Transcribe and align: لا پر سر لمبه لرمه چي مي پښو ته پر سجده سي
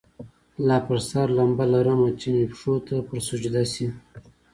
لا 0.67 0.77
پر 0.85 0.97
سر 1.09 1.27
لمبه 1.37 1.65
لرمه 1.71 2.09
چي 2.19 2.27
مي 2.35 2.45
پښو 2.51 2.73
ته 2.87 2.95
پر 3.07 3.17
سجده 3.27 3.63
سي 3.73 3.87